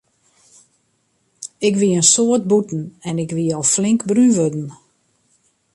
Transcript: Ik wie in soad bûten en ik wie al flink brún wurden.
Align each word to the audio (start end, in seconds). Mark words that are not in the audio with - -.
Ik 1.67 1.73
wie 1.79 1.95
in 1.99 2.05
soad 2.13 2.43
bûten 2.49 2.83
en 3.09 3.15
ik 3.23 3.31
wie 3.37 3.51
al 3.57 3.65
flink 3.73 4.01
brún 4.09 4.33
wurden. 4.37 4.67